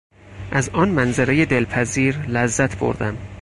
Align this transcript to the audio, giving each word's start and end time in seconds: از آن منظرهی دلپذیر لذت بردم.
از 0.51 0.69
آن 0.69 0.89
منظرهی 0.89 1.45
دلپذیر 1.45 2.17
لذت 2.27 2.79
بردم. 2.79 3.17